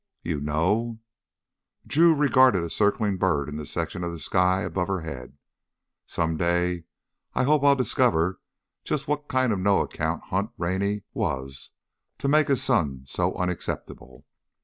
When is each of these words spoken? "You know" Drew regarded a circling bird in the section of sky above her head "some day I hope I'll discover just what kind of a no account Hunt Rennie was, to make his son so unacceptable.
"You 0.23 0.41
know" 0.41 0.97
Drew 1.85 2.15
regarded 2.15 2.63
a 2.63 2.71
circling 2.71 3.17
bird 3.17 3.47
in 3.47 3.57
the 3.57 3.67
section 3.67 4.03
of 4.03 4.19
sky 4.19 4.61
above 4.61 4.87
her 4.87 5.01
head 5.01 5.37
"some 6.07 6.37
day 6.37 6.85
I 7.35 7.43
hope 7.43 7.63
I'll 7.63 7.75
discover 7.75 8.41
just 8.83 9.07
what 9.07 9.27
kind 9.27 9.53
of 9.53 9.59
a 9.59 9.61
no 9.61 9.81
account 9.83 10.23
Hunt 10.23 10.53
Rennie 10.57 11.03
was, 11.13 11.69
to 12.17 12.27
make 12.27 12.47
his 12.47 12.63
son 12.63 13.03
so 13.05 13.35
unacceptable. 13.35 14.25